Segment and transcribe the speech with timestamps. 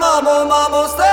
[0.00, 1.03] Mama, mama, stop.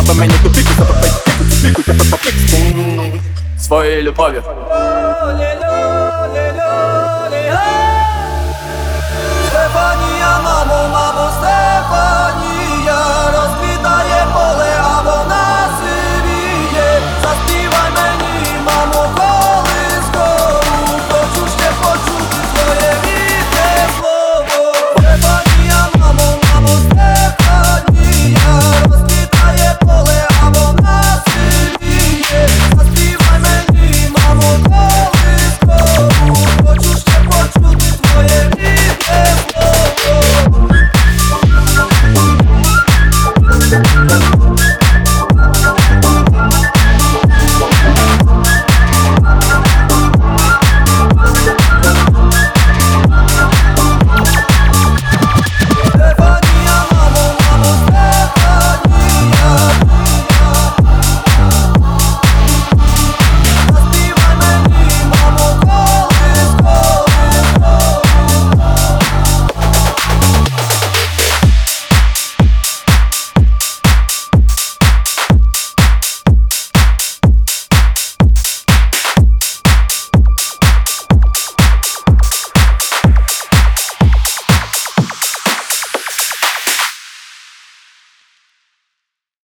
[0.00, 3.18] papa ma niego piku, za papa piku, piku, za papa piku
[3.56, 4.42] Swoje ile powiem